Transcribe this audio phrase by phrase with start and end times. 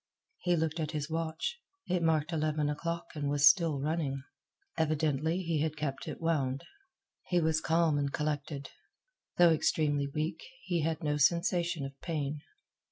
[0.39, 1.59] He looked at his watch.
[1.85, 4.23] It marked eleven o'clock and was still running.
[4.75, 6.63] Evidently he had kept it wound.
[7.27, 8.71] He was calm and collected.
[9.37, 12.39] Though extremely weak, he had no sensation of pain.